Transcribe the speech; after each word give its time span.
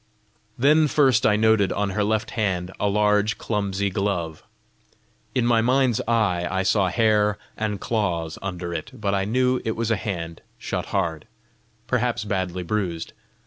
Then 0.57 0.87
first 0.87 1.27
I 1.27 1.35
noted 1.35 1.71
on 1.71 1.91
her 1.91 2.03
left 2.03 2.31
hand 2.31 2.71
a 2.79 2.89
large 2.89 3.37
clumsy 3.37 3.91
glove. 3.91 4.41
In 5.35 5.45
my 5.45 5.61
mind's 5.61 6.01
eye 6.07 6.47
I 6.49 6.63
saw 6.63 6.87
hair 6.87 7.37
and 7.55 7.79
claws 7.79 8.39
under 8.41 8.73
it, 8.73 8.89
but 8.99 9.13
I 9.13 9.25
knew 9.25 9.61
it 9.63 9.75
was 9.75 9.91
a 9.91 9.97
hand 9.97 10.41
shut 10.57 10.87
hard 10.87 11.27
perhaps 11.85 12.23
badly 12.23 12.63
bruised. 12.63 13.13